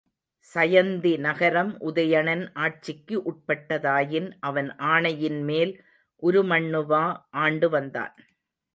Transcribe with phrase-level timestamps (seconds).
[0.45, 5.73] சயந்தி நகரம் உதயணன் ஆட்சிக்கு உட்பட்டதாயின், அவன் ஆணையின்மேல்
[6.23, 7.05] உருமண்ணுவா
[7.39, 8.15] ஆண்டு வந்தான்.